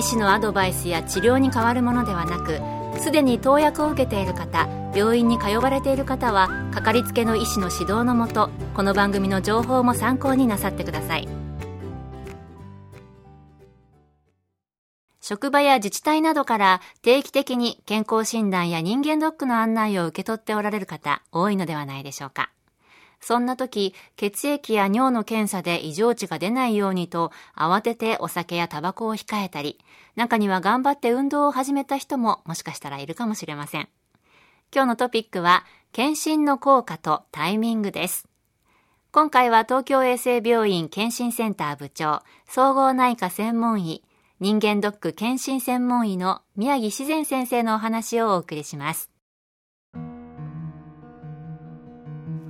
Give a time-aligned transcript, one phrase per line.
[0.00, 2.58] 医師のアドバイスや治療に変わるものではなく
[2.98, 11.28] すでに投薬を受けている方病院に通われている方はかかりつけの医師の指導のもとこの番組の情報も参考になさってください。
[15.20, 22.50] 職場や自治体などから定期的に健康診断や人間ドックの案内を受け取っておられる方多いのではないでしょうか。
[23.20, 29.78] そんな時、血液や尿の検査で異常値が出ないようにと、慌ててお酒やタバコを控えたり、
[30.16, 33.88] 中には頑張って運動を始めた人ももしかしたらいるかもしれません。
[34.74, 38.26] 今日のトピックは、検診の効果とタイミングです。
[39.12, 44.04] 今回は東京衛生病院検診センター部長、総合内科専門医、
[44.38, 49.09] 人間ドック検診専門医の宮城自然先生のお話をお送りします。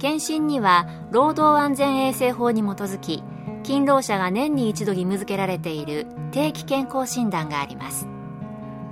[0.01, 3.23] 検診には労働安全衛生法に基づき
[3.62, 8.09] 勤労者が年に一度義務付けられている定期健康診断があります。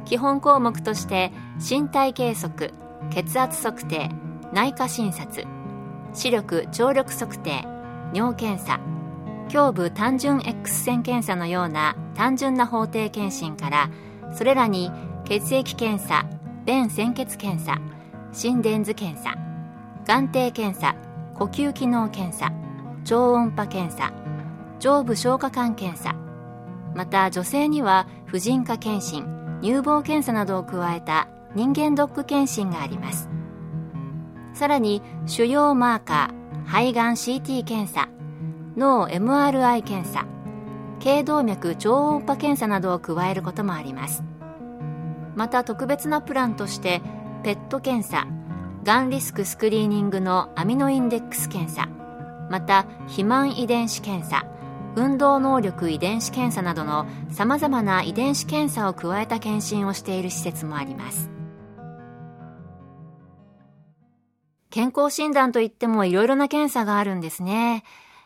[0.04, 2.72] 基本項目として身体計測
[3.10, 4.10] 血圧測定
[4.52, 5.46] 内科診察
[6.14, 7.66] 視力聴力測定
[8.14, 8.80] 尿検査
[9.52, 13.90] 胸部単純 X 線検査のような単純な法定検診から
[14.34, 14.90] それらに
[15.24, 16.26] 血液検査
[16.64, 17.78] 便潜血検査
[18.32, 19.47] 心電図検査
[20.08, 20.96] 眼底検査
[21.34, 22.50] 呼吸機能検査
[23.04, 24.10] 超音波検査
[24.80, 26.14] 上部消化管検査。
[26.94, 29.26] また女性には婦人科検診
[29.60, 33.28] 乳房検査などを加えた人間ドック検診があります。
[34.54, 38.08] さらに腫瘍マーカー肺がん CT 検査
[38.78, 40.24] 脳 MRI 検査
[41.00, 44.24] 頸動脈超音波検査などを加えることもあります。
[45.36, 47.02] また特別なプランとして
[47.42, 48.26] ペット検査
[48.88, 51.88] がんリスクスクリーニングのアミノインデックス検査
[52.48, 54.46] また肥満遺伝子検査
[54.96, 61.28] 運動能力遺伝子検査などのさまざまな遺伝子検査を加えた検診をしている施設もあります。
[64.70, 67.84] 健康診断といってもいろいろな検査があるんですね。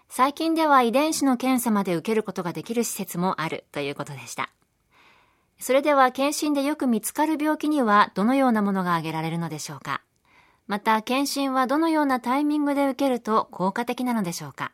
[0.09, 4.49] 最近では遺伝子の検査まで受けることができる施設もあるということでした。
[5.59, 10.03] それでは検診でよく見つかる病気にはどのようなものが挙げられるのでしょうか？
[10.67, 14.73] また検診はどのようなタイミングで受けると効果的なのでしょうか？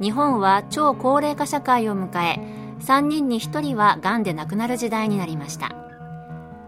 [0.00, 2.40] 日本は超高齢化社会を迎え
[2.80, 5.74] 3人に1人はがんで亡くなる時代になりました。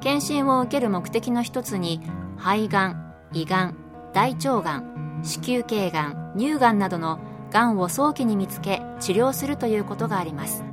[0.01, 2.01] 検診を受ける目的の一つに
[2.37, 3.77] 肺がん胃がん
[4.13, 7.19] 大腸がん子宮頸がん乳がんなどの
[7.51, 10.65] がんを早期に見つけ治療するということがあります。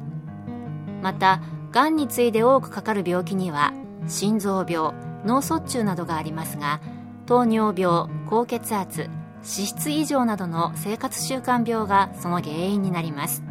[1.02, 1.42] また
[1.72, 3.74] がんに次いで多くかかる病気には
[4.08, 4.94] 心臓病
[5.26, 6.82] 脳卒中などがありますが
[7.26, 9.10] 糖尿病高血圧
[9.44, 13.44] 脂質異常などの生活習慣病がその原因になります。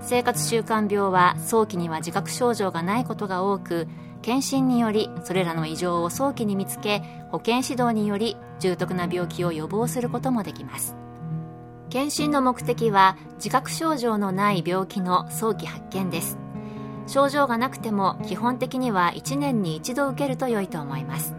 [0.00, 3.86] 生活習慣病は早期には自覚症状がないことが多く
[4.20, 10.96] 検診によりそれらの異常を早期に見つけ保健指導により重篤な病気を予防することもできます。
[11.88, 16.41] 検診の目的は自覚症状のない病気の早期発見です。
[17.06, 21.34] 症状がなくても基本的には1年に1度受けると良いと思います。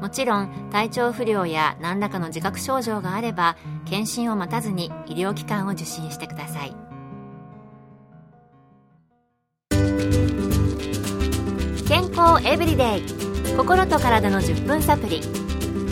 [0.00, 3.56] もちろん体調不良や何らかの自覚症状があれば
[3.86, 6.74] 検診を待たずに医療機関を受診してください。
[11.86, 15.20] 健康エブリデイ心と体の10分サプリ。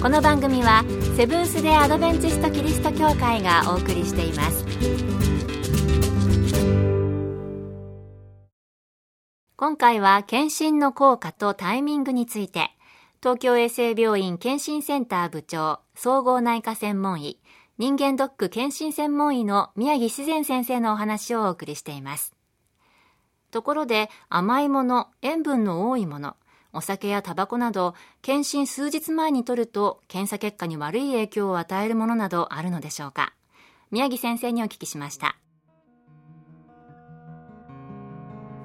[0.03, 0.85] この番組は
[1.17, 5.32] セブンス・デ・アドベンチスト・キリスト教会がお送りしています。
[9.63, 12.73] 今回は検診の効果とタイミングについて、
[13.21, 17.39] 東京衛生病院検診センター部長、総合内科専門医、
[17.79, 22.35] 人間ドック検診専門医の宮城自然先生のお話をお送りしています。
[23.53, 26.35] ところで、甘いもの、塩分の多いもの、
[26.73, 33.33] お酒やタバコなど、検診数日前に取ると、検査結果に悪い影響を与えるものなどあるのでしょうか
[33.93, 35.37] 宮城先生にお聞きしました。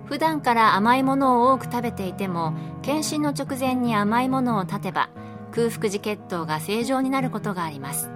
[0.07, 5.09] 普段から甘いものを多く食べていても検診の直前に甘いものを断てば
[5.51, 8.09] 空腹時血糖が正常になることがあります。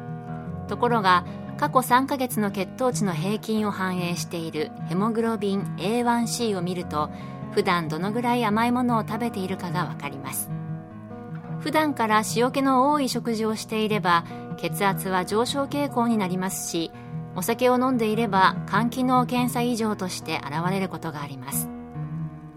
[0.68, 1.26] ところが
[1.58, 7.12] 過去3ヶ月の血糖値の平均を反映しているヘモグロビン A1C を見ると
[7.52, 10.50] 普段どのぐらい甘いものを食べているかがわかります。
[11.60, 14.24] 普段から塩気の多い食事をしていれば
[14.58, 16.92] 血圧は上昇傾向になりますし
[17.36, 21.81] お酒を飲んでいれば肝機能検査異常として現れることがあります。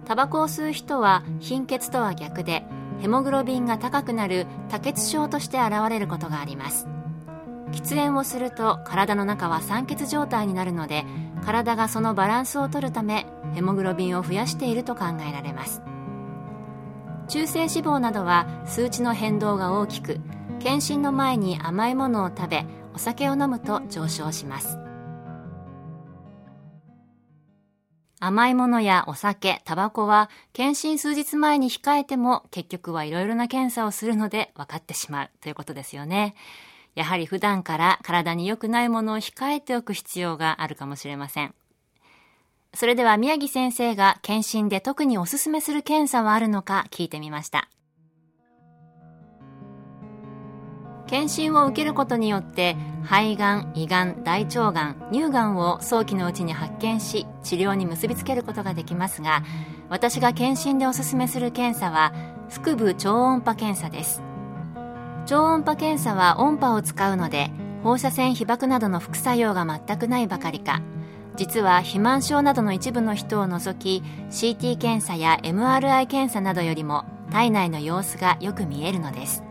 [0.05, 2.65] タバコを吸う人は貧血とは逆で
[3.01, 6.87] ヘモグロビンが高くなる多血症として現れることがあります。
[7.73, 11.05] 喫煙をすると体の中は酸欠状態になるので
[11.45, 15.83] 体がそのバランスを取るためヘモグロビンを増やしていると考えられます。
[17.29, 20.21] 中性脂肪などは数値の変動が大きく
[20.61, 24.84] 検診の前に甘いものを食べお酒を飲むと上昇します。
[28.21, 36.35] 甘いものやお酒、タバコは検診数日前に控えても結局はいろいろな検査をするので分かってしまうということですよね。
[36.95, 41.55] やはり普段から体に良くないものを控えておく必要があるかもしれません。
[42.73, 47.69] それでは宮城先生が検診で特におすすめする検査はあるのか聞いてみました。
[51.07, 59.43] 検診を受けることによって肺がん、胃がん、大腸がん、乳がんを早期のうちに発見し治療に結びつけることができますが
[59.89, 62.13] 私が検診でおすすめする検査は
[62.51, 64.23] 腹部超音波検査です。
[65.27, 67.51] 超音波検査は音波を使うので
[67.83, 70.81] 放射線被曝などの副作用が全くないばかりか。
[71.37, 79.43] 実は肥満症などの一部の人を除き CT 検査や MRI 検査などよりも体内の様子がよく見えるのです。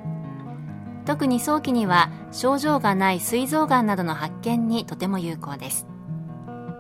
[1.06, 5.88] 特に早期には症状がない膵臓がんなどの発見にとても有効です。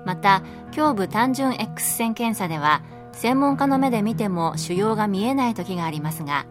[0.05, 0.43] また
[0.75, 2.83] 胸部単純 X 線検査では
[3.13, 6.45] 専門家の目で見ても腫瘍が見えない時がありますが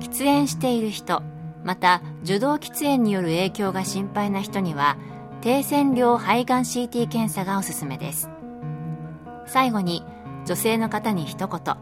[0.00, 1.22] 喫煙している人
[1.64, 4.96] また受動喫煙による影響が心配な人には
[5.40, 8.30] 低線量肺がん CT 検査がおすすめです。
[9.46, 10.02] 最後に
[10.46, 11.76] 女性の方に一言。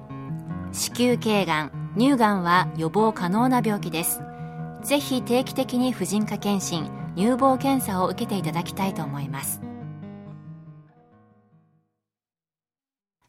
[0.72, 4.22] 子宮頸がん乳がんは予防可能な病気です。
[4.82, 9.60] ぜひ定期的に婦人科検診乳房検査を受けていただきたいと思います。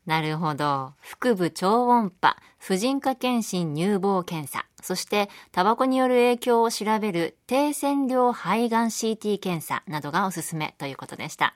[0.05, 0.93] なるほど。
[0.99, 11.55] 腹部超音波婦人科検診乳房検査そしてタバコによる影響を調べる低線量肺がん CT 検査などがおすすめということでした。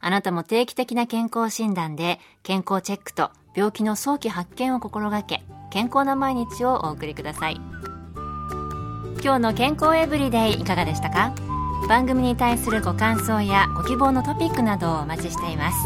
[0.00, 7.60] あなたも定期的な健康診断で健康チェックと病気の早期発見を心がけ健康な毎日をお送りください。
[9.24, 11.32] 今日の健康エブリデイいかがでしたか？
[11.88, 15.76] 番組に対するご感想やご希望のトピックなどをお待ちしています。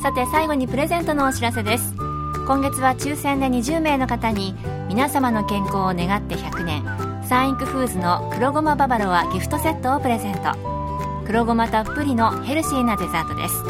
[0.00, 1.96] さて最後にプレゼントのお知らせです。
[2.46, 4.54] 今月は抽選で20名の方に
[4.86, 6.84] 皆様の健康を願って100年
[7.26, 10.52] サンインクフーズの黒ごまババロアギフトセットをプレゼント。
[11.26, 13.64] 黒ごまたっぷりのヘルシーなデザートです。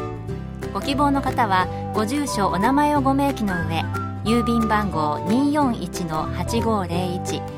[0.75, 3.83] ご希望の方はご住所お名前をご明記の上
[4.25, 7.58] 郵便番号241-8501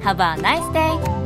[0.00, 1.19] Have a nice day!